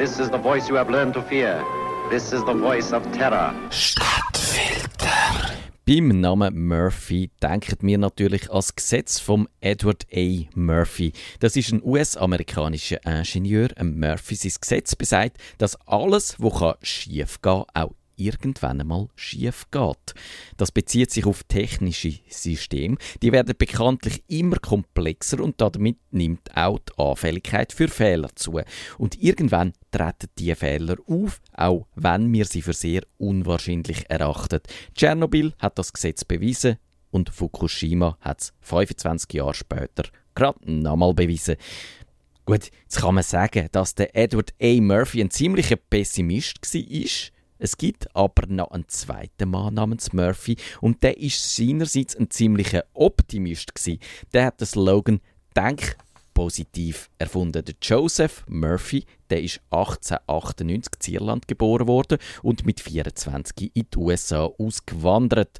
This 0.00 0.18
is 0.18 0.30
the 0.30 0.38
voice 0.38 0.66
you 0.66 0.76
have 0.76 0.88
learned 0.88 1.12
to 1.12 1.20
fear. 1.20 1.62
This 2.08 2.32
is 2.32 2.42
the 2.46 2.54
voice 2.54 2.90
of 2.90 3.02
terror. 3.12 3.54
Stadtfilter. 3.68 5.50
Beim 5.86 6.22
Namen 6.22 6.68
Murphy 6.68 7.30
denken 7.42 7.76
wir 7.82 7.98
natürlich 7.98 8.46
das 8.46 8.74
Gesetz 8.74 9.20
von 9.20 9.46
Edward 9.60 10.06
A. 10.16 10.46
Murphy. 10.54 11.12
Das 11.40 11.54
ist 11.54 11.72
ein 11.72 11.82
US-amerikanischer 11.84 13.04
Ingenieur. 13.04 13.68
Murphy 13.82 14.36
sein 14.36 14.52
Gesetz 14.58 14.96
besagt, 14.96 15.36
dass 15.58 15.76
alles, 15.86 16.36
was 16.38 16.76
schief 16.80 17.42
gehen 17.42 17.64
kann, 17.74 17.84
auch 17.84 17.92
irgendwann 18.20 18.80
einmal 18.80 19.08
schief 19.16 19.66
geht. 19.70 20.14
Das 20.56 20.70
bezieht 20.70 21.10
sich 21.10 21.26
auf 21.26 21.42
technische 21.44 22.20
Systeme. 22.28 22.96
Die 23.22 23.32
werden 23.32 23.54
bekanntlich 23.56 24.22
immer 24.28 24.56
komplexer 24.56 25.40
und 25.40 25.60
damit 25.60 25.96
nimmt 26.10 26.54
auch 26.56 26.78
die 26.78 26.92
Anfälligkeit 26.98 27.72
für 27.72 27.88
Fehler 27.88 28.28
zu. 28.34 28.60
Und 28.98 29.20
irgendwann 29.22 29.72
treten 29.90 30.28
diese 30.38 30.56
Fehler 30.56 30.96
auf, 31.06 31.40
auch 31.52 31.86
wenn 31.94 32.32
wir 32.32 32.44
sie 32.44 32.62
für 32.62 32.74
sehr 32.74 33.02
unwahrscheinlich 33.18 34.08
erachten. 34.08 34.60
Tschernobyl 34.94 35.54
hat 35.58 35.78
das 35.78 35.92
Gesetz 35.92 36.24
bewiesen 36.24 36.76
und 37.10 37.30
Fukushima 37.30 38.16
hat 38.20 38.40
es 38.40 38.52
25 38.60 39.32
Jahre 39.34 39.54
später 39.54 40.04
gerade 40.34 40.58
nochmal 40.70 41.14
bewiesen. 41.14 41.56
Gut, 42.46 42.70
jetzt 42.82 43.00
kann 43.00 43.14
man 43.14 43.24
sagen, 43.24 43.68
dass 43.72 43.94
der 43.94 44.16
Edward 44.16 44.52
A. 44.60 44.80
Murphy 44.80 45.20
ein 45.20 45.30
ziemlicher 45.30 45.76
Pessimist 45.76 46.58
war. 46.74 47.39
Es 47.60 47.76
gibt 47.76 48.14
aber 48.16 48.46
noch 48.46 48.70
einen 48.70 48.88
zweiten 48.88 49.50
Mann 49.50 49.74
namens 49.74 50.14
Murphy 50.14 50.56
und 50.80 51.02
der 51.02 51.18
ist 51.18 51.54
seinerseits 51.54 52.16
ein 52.16 52.30
ziemlicher 52.30 52.84
Optimist 52.94 53.74
gewesen. 53.74 54.00
Der 54.32 54.46
hat 54.46 54.60
den 54.60 54.66
Slogan 54.66 55.20
Denk 55.54 55.96
positiv 56.32 57.10
erfunden. 57.18 57.62
Der 57.62 57.74
Joseph 57.82 58.44
Murphy, 58.48 59.04
der 59.28 59.42
ist 59.42 59.60
1898 59.70 61.08
in 61.08 61.14
Irland 61.14 61.48
geboren 61.48 61.86
worden 61.86 62.18
und 62.42 62.64
mit 62.64 62.80
24 62.80 63.72
in 63.74 63.86
die 63.92 63.98
USA 63.98 64.44
ausgewandert. 64.46 65.58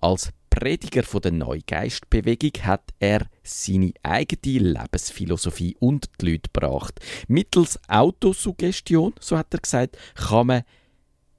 Als 0.00 0.30
Prediger 0.48 1.02
von 1.02 1.20
der 1.20 1.32
Neugeistbewegung 1.32 2.64
hat 2.64 2.94
er 2.98 3.26
seine 3.42 3.92
eigene 4.02 4.72
Lebensphilosophie 4.72 5.76
und 5.80 6.08
die 6.20 6.30
Leute 6.30 6.50
gebracht. 6.52 7.00
Mittels 7.28 7.78
Autosuggestion, 7.88 9.14
so 9.20 9.36
hat 9.36 9.52
er 9.52 9.60
gesagt, 9.60 9.98
kann 10.14 10.46
man 10.46 10.62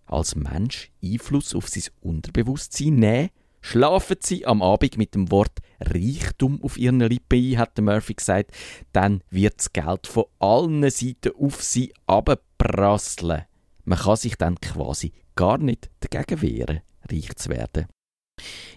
als 0.05 0.35
Mensch 0.35 0.91
Einfluss 1.03 1.55
auf 1.55 1.67
sein 1.67 1.91
Unterbewusstsein 2.01 2.95
nehmen? 2.95 3.29
Schlafen 3.61 4.17
Sie 4.19 4.45
am 4.45 4.61
Abend 4.61 4.97
mit 4.97 5.15
dem 5.15 5.31
Wort 5.31 5.59
Reichtum 5.79 6.61
auf 6.61 6.77
Ihren 6.77 6.99
Lippen 6.99 7.53
ein, 7.53 7.57
hat 7.57 7.79
Murphy 7.79 8.13
gesagt, 8.13 8.51
dann 8.91 9.23
wird 9.29 9.57
das 9.57 9.71
Geld 9.71 10.05
von 10.05 10.25
allen 10.39 10.89
Seiten 10.89 11.31
auf 11.39 11.63
Sie 11.63 11.93
abprasseln. 12.05 13.43
Man 13.85 13.99
kann 13.99 14.17
sich 14.17 14.35
dann 14.35 14.59
quasi 14.59 15.13
gar 15.35 15.57
nicht 15.57 15.89
dagegen 16.01 16.41
wehren, 16.41 16.81
reich 17.09 17.33
zu 17.35 17.49
werden. 17.49 17.87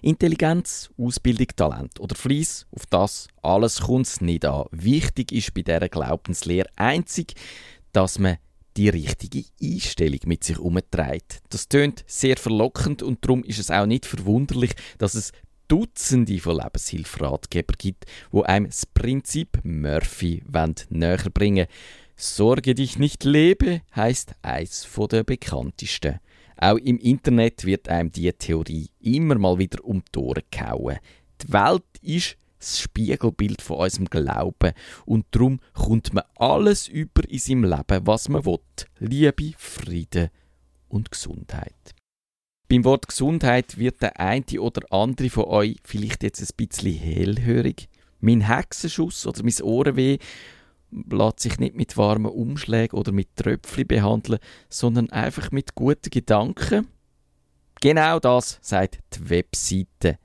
Intelligenz, 0.02 0.90
Ausbildung, 0.98 1.48
Talent 1.56 1.98
oder 1.98 2.14
Fleiss, 2.14 2.66
auf 2.70 2.86
das 2.86 3.28
alles 3.42 3.80
kommt 3.80 4.06
es 4.06 4.20
nicht 4.20 4.44
an. 4.44 4.66
Wichtig 4.70 5.32
ist 5.32 5.54
bei 5.54 5.62
dieser 5.62 5.88
Glaubenslehre 5.88 6.68
einzig, 6.76 7.34
dass 7.92 8.18
man 8.18 8.36
die 8.76 8.88
richtige 8.88 9.44
Einstellung 9.62 10.20
mit 10.26 10.44
sich 10.44 10.58
umtreibt. 10.58 11.40
Das 11.50 11.68
tönt 11.68 12.04
sehr 12.06 12.36
verlockend 12.36 13.02
und 13.02 13.24
darum 13.24 13.42
ist 13.44 13.58
es 13.58 13.70
auch 13.70 13.86
nicht 13.86 14.06
verwunderlich, 14.06 14.72
dass 14.98 15.14
es 15.14 15.32
Dutzende 15.68 16.38
von 16.38 16.58
Lebenshilferatgebern 16.58 17.76
gibt, 17.78 18.04
wo 18.30 18.42
einem 18.42 18.66
das 18.66 18.86
Prinzip 18.86 19.58
Murphy 19.64 20.44
näher 20.90 21.30
bringen 21.34 21.66
Sorge 22.18 22.74
dich 22.74 22.98
nicht 22.98 23.24
lebe 23.24 23.82
heißt 23.94 24.36
eins 24.40 24.88
der 25.10 25.22
bekanntesten. 25.22 26.20
Auch 26.56 26.76
im 26.76 26.98
Internet 26.98 27.66
wird 27.66 27.90
einem 27.90 28.10
diese 28.10 28.32
Theorie 28.32 28.88
immer 29.00 29.34
mal 29.34 29.58
wieder 29.58 29.84
um 29.84 30.02
die 30.14 30.18
Ohren 30.18 30.42
gehauen. 30.50 30.98
Die 31.42 31.52
Welt 31.52 31.84
ist 32.00 32.38
das 32.58 32.80
Spiegelbild 32.80 33.62
von 33.62 33.78
unserem 33.78 34.06
Glauben. 34.06 34.72
Und 35.04 35.26
darum 35.30 35.60
kommt 35.72 36.12
man 36.14 36.24
alles 36.36 36.88
über 36.88 37.28
in 37.28 37.38
seinem 37.38 37.64
Leben, 37.64 38.06
was 38.06 38.28
man 38.28 38.44
will. 38.44 38.58
Liebe, 38.98 39.52
Frieden 39.56 40.30
und 40.88 41.10
Gesundheit. 41.10 41.94
Beim 42.68 42.84
Wort 42.84 43.08
Gesundheit 43.08 43.78
wird 43.78 44.02
der 44.02 44.18
eine 44.18 44.60
oder 44.60 44.82
andere 44.92 45.30
von 45.30 45.44
euch 45.44 45.76
vielleicht 45.84 46.22
jetzt 46.24 46.40
ein 46.40 46.56
bisschen 46.56 46.94
hellhörig. 46.94 47.88
Mein 48.20 48.40
Hexenschuss 48.40 49.26
oder 49.26 49.42
mein 49.44 49.62
Ohrenweh 49.62 50.18
lässt 50.90 51.40
sich 51.40 51.58
nicht 51.58 51.76
mit 51.76 51.96
warmen 51.96 52.30
Umschlägen 52.30 52.98
oder 52.98 53.12
mit 53.12 53.36
Tröpfchen 53.36 53.86
behandeln, 53.86 54.40
sondern 54.68 55.10
einfach 55.10 55.52
mit 55.52 55.74
guten 55.74 56.10
Gedanken. 56.10 56.88
Genau 57.80 58.18
das 58.18 58.58
sagt 58.62 58.98
die 59.14 59.30
Webseite. 59.30 60.18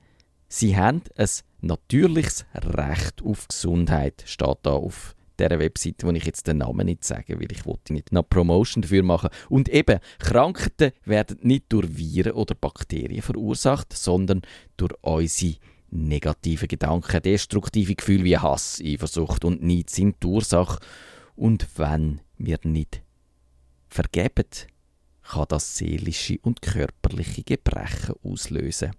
Sie 0.48 0.76
haben 0.76 1.02
ein 1.16 1.28
natürliches 1.62 2.44
Recht 2.54 3.22
auf 3.22 3.48
Gesundheit, 3.48 4.22
steht 4.26 4.58
da 4.62 4.72
auf 4.72 5.14
dieser 5.38 5.58
Webseite, 5.58 6.06
wo 6.06 6.10
ich 6.10 6.24
jetzt 6.24 6.46
den 6.46 6.58
Namen 6.58 6.86
nicht 6.86 7.04
sage, 7.04 7.40
weil 7.40 7.50
ich 7.50 7.64
wollte 7.66 7.92
nicht 7.92 8.12
noch 8.12 8.28
Promotion 8.28 8.82
dafür 8.82 9.02
machen. 9.02 9.30
Und 9.48 9.68
eben, 9.68 9.98
Krankheiten 10.18 10.92
werden 11.04 11.38
nicht 11.42 11.64
durch 11.70 11.96
Viren 11.96 12.32
oder 12.32 12.54
Bakterien 12.54 13.22
verursacht, 13.22 13.92
sondern 13.92 14.42
durch 14.76 14.92
unsere 15.00 15.56
negativen 15.90 16.68
Gedanken, 16.68 17.22
destruktive 17.22 17.94
Gefühle 17.94 18.24
wie 18.24 18.38
Hass, 18.38 18.80
Eifersucht 18.84 19.44
und 19.44 19.62
Neid 19.62 19.90
sind 19.90 20.22
die 20.22 20.26
Ursache. 20.26 20.78
Und 21.36 21.66
wenn 21.76 22.20
wir 22.38 22.58
nicht 22.64 23.02
vergeben, 23.88 24.46
kann 25.22 25.46
das 25.48 25.76
seelische 25.76 26.38
und 26.42 26.62
körperliche 26.62 27.42
Gebrechen 27.42 28.14
auslösen. 28.22 28.92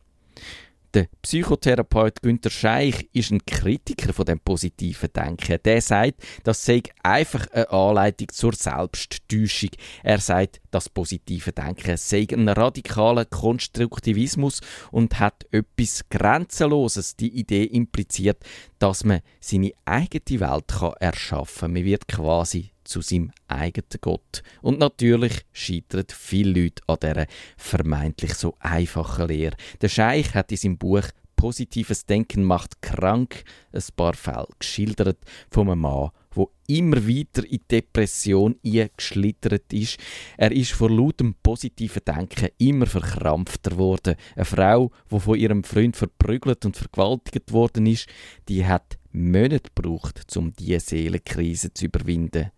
Der 0.93 1.07
Psychotherapeut 1.23 2.21
Günter 2.21 2.51
Scheich 2.51 3.09
ist 3.13 3.31
ein 3.31 3.43
Kritiker 3.47 4.13
von 4.13 4.25
dem 4.25 4.39
positiven 4.39 5.11
Denken. 5.11 5.57
Der 5.65 5.81
sagt, 5.81 6.21
das 6.43 6.63
sei 6.63 6.83
einfach 7.01 7.47
eine 7.47 7.71
Anleitung 7.71 8.29
zur 8.29 8.53
Selbsttäuschung. 8.53 9.71
Er 10.03 10.19
sagt, 10.19 10.61
das 10.69 10.89
positive 10.89 11.51
Denken 11.51 11.97
sei 11.97 12.27
ein 12.31 12.47
radikaler 12.47 13.25
Konstruktivismus 13.25 14.61
und 14.91 15.19
hat 15.19 15.47
etwas 15.49 16.07
Grenzenloses. 16.11 17.15
Die 17.15 17.39
Idee 17.39 17.63
impliziert, 17.63 18.43
dass 18.77 19.03
man 19.03 19.21
seine 19.39 19.71
eigene 19.85 20.41
Welt 20.41 20.73
erschaffen 20.99 21.59
kann. 21.59 21.73
Man 21.73 21.85
wird 21.85 22.07
quasi 22.07 22.72
zu 22.83 23.01
seinem 23.01 23.31
eigenen 23.47 23.89
Gott. 24.01 24.43
Und 24.61 24.79
natürlich 24.79 25.45
scheitern 25.51 26.05
viele 26.09 26.63
Leute 26.63 26.81
an 26.87 26.97
dieser 27.01 27.27
vermeintlich 27.57 28.33
so 28.33 28.55
einfachen 28.59 29.27
Lehre. 29.27 29.55
Der 29.81 29.89
Scheich 29.89 30.33
hat 30.33 30.51
in 30.51 30.57
seinem 30.57 30.77
Buch 30.77 31.03
Positives 31.43 32.05
Denken 32.05 32.45
macht 32.45 32.81
krank 32.81 33.43
ein 33.73 33.83
paar 33.97 34.13
Fälle 34.13 34.47
geschildert 34.59 35.17
von 35.49 35.69
einem 35.69 35.81
Mann, 35.81 36.11
wo 36.31 36.51
immer 36.67 37.05
weiter 37.05 37.45
in 37.45 37.59
Depression 37.69 38.55
eingeschlittert 38.65 39.73
ist. 39.73 39.97
Er 40.37 40.53
ist 40.53 40.71
vor 40.71 40.89
lautem 40.89 41.35
positiven 41.43 42.01
Denken 42.05 42.47
immer 42.59 42.85
verkrampfter 42.85 43.71
geworden. 43.71 44.15
Eine 44.37 44.45
Frau, 44.45 44.91
die 45.11 45.19
von 45.19 45.37
ihrem 45.37 45.65
Freund 45.65 45.97
verprügelt 45.97 46.65
und 46.65 46.77
vergewaltigt 46.77 47.51
worden 47.51 47.87
ist, 47.87 48.07
die 48.47 48.65
hat 48.65 48.97
Monate 49.11 49.69
gebraucht, 49.75 50.25
um 50.37 50.53
diese 50.53 50.79
Seelenkrise 50.79 51.73
zu 51.73 51.87
überwinden. 51.87 52.51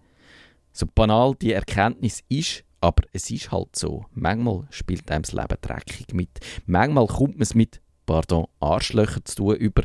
So 0.76 0.86
banal 0.94 1.36
die 1.36 1.54
Erkenntnis 1.54 2.22
ist, 2.28 2.66
aber 2.82 3.04
es 3.14 3.32
ist 3.32 3.50
halt 3.50 3.78
so. 3.78 4.08
Manchmal 4.12 4.68
spielt 4.72 5.10
einem 5.10 5.22
das 5.22 5.32
Leben 5.32 5.58
dreckig 5.62 6.14
mit. 6.14 6.30
Manchmal 6.66 7.08
kommt 7.08 7.36
man 7.36 7.44
es 7.44 7.56
mit, 7.56 7.80
pardon, 8.06 8.48
Arschlöcher 8.60 9.24
zu 9.24 9.36
tun 9.38 9.56
über. 9.56 9.84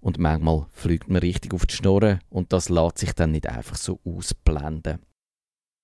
Und 0.00 0.18
manchmal 0.18 0.66
fliegt 0.72 1.08
man 1.08 1.22
richtig 1.22 1.54
auf 1.54 1.64
die 1.64 1.74
Schnurren 1.74 2.20
und 2.28 2.52
das 2.52 2.68
lässt 2.68 2.98
sich 2.98 3.14
dann 3.14 3.30
nicht 3.30 3.48
einfach 3.48 3.76
so 3.76 3.98
ausblenden. 4.04 4.98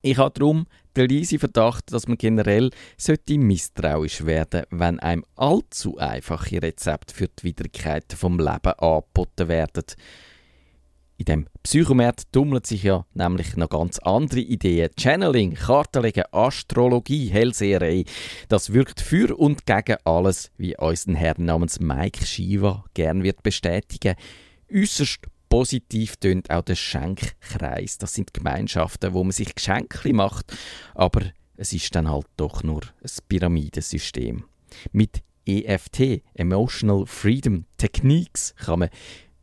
Ich 0.03 0.19
habe 0.19 0.39
darum 0.39 0.67
den 0.97 1.09
leisen 1.09 1.39
Verdacht, 1.39 1.91
dass 1.91 2.07
man 2.07 2.19
generell 2.19 2.71
sollte 2.99 3.39
misstrauisch 3.39 4.27
werden 4.27 4.65
wenn 4.71 5.01
einem 5.01 5.25
allzu 5.37 5.97
einfache 5.97 6.61
Rezepte 6.61 7.15
für 7.15 7.29
die 7.29 7.45
Widrigkeiten 7.45 8.19
vom 8.19 8.39
Leben 8.39 8.75
angeboten 8.79 9.49
werden. 9.49 9.85
In 11.21 11.27
dem 11.27 11.47
Psychomarkt 11.63 12.33
tummeln 12.33 12.65
sich 12.65 12.85
ja 12.85 13.05
nämlich 13.13 13.55
noch 13.55 13.69
ganz 13.69 13.99
andere 13.99 14.41
Ideen. 14.41 14.89
Channeling, 14.99 15.53
Kartenlegen, 15.53 16.25
Astrologie, 16.33 17.29
Hellseherei. 17.29 18.07
Das 18.49 18.73
wirkt 18.73 19.03
für 19.03 19.37
und 19.37 19.67
gegen 19.67 19.99
alles, 20.05 20.51
wie 20.57 20.79
unseren 20.79 21.17
Herrn 21.17 21.45
namens 21.45 21.79
Mike 21.79 22.25
Shiva 22.25 22.87
gern 22.95 23.23
wird 23.23 23.43
bestätigen. 23.43 24.17
Äußerst 24.73 25.19
positiv 25.51 26.17
tönt 26.17 26.49
auch 26.49 26.63
der 26.63 26.77
Schenkkreis. 26.77 27.99
Das 27.99 28.15
sind 28.15 28.33
Gemeinschaften, 28.33 29.13
wo 29.13 29.23
man 29.23 29.33
sich 29.33 29.55
Geschenke 29.55 30.15
macht, 30.15 30.57
aber 30.95 31.21
es 31.59 31.75
ist 31.75 31.95
dann 31.95 32.11
halt 32.11 32.29
doch 32.39 32.63
nur 32.63 32.81
ein 33.03 33.11
Pyramidensystem. 33.29 34.45
Mit 34.93 35.23
EFT, 35.45 36.23
Emotional 36.33 37.05
Freedom 37.05 37.67
Techniques, 37.77 38.55
kann 38.57 38.79
man 38.79 38.89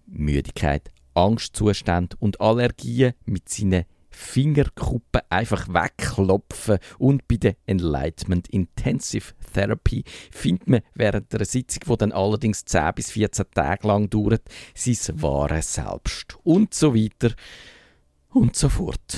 Müdigkeit, 0.08 0.90
Angstzustände 1.18 2.16
und 2.20 2.40
Allergien 2.40 3.14
mit 3.26 3.50
seinen 3.50 3.86
Fingerkuppen 4.10 5.22
einfach 5.30 5.68
wegklopfen. 5.68 6.78
Und 6.98 7.28
bei 7.28 7.38
der 7.38 7.56
Enlightenment 7.66 8.48
Intensive 8.50 9.34
Therapy 9.54 10.04
findet 10.32 10.68
man 10.68 10.82
während 10.94 11.34
einer 11.34 11.46
Sitzung, 11.46 11.84
die 11.88 11.98
dann 11.98 12.12
allerdings 12.12 12.66
10 12.66 12.94
bis 12.96 13.12
14 13.12 13.46
Tage 13.54 13.88
lang 13.88 14.10
dauert, 14.10 14.44
sein 14.76 15.22
wahres 15.22 15.74
Selbst. 15.74 16.38
Und 16.44 16.74
so 16.74 16.96
weiter 16.96 17.34
und 18.30 18.56
so 18.56 18.70
fort. 18.70 19.18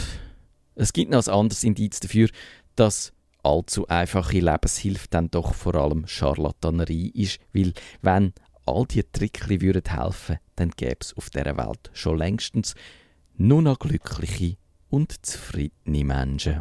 Es 0.76 0.94
gibt 0.94 1.12
noch 1.12 1.26
ein 1.28 1.34
anderes 1.34 1.64
Indiz 1.64 2.00
dafür, 2.00 2.30
dass 2.76 3.14
allzu 3.44 3.88
einfache 3.88 4.40
Lebenshilfe 4.40 5.08
dann 5.10 5.32
doch 5.32 5.54
vor 5.54 5.76
allem 5.76 6.08
Scharlatanerie 6.08 7.10
ist, 7.10 7.40
weil 7.54 7.74
wenn 8.02 8.34
all 8.70 8.86
die 8.86 9.04
Trickli 9.04 9.62
würden 9.62 9.84
helfen, 9.96 10.38
dann 10.56 10.72
gäbe 10.72 10.98
es 11.02 11.16
auf 11.16 11.30
dieser 11.30 11.58
Welt 11.58 11.90
schon 11.94 12.18
längstens 12.18 12.76
nur 13.36 13.62
noch 13.62 13.80
glückliche 13.80 14.58
und 14.90 15.26
zufriedene 15.26 16.04
Menschen. 16.04 16.58